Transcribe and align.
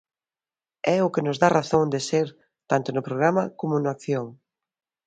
É 0.95 0.97
o 1.07 1.11
que 1.13 1.25
nos 1.27 1.39
dá 1.41 1.49
razón 1.59 1.85
de 1.93 1.99
ser 2.09 2.27
tanto 2.69 2.89
no 2.91 3.05
programa 3.07 3.43
como 3.59 3.75
no 3.79 3.89
acción. 3.95 4.27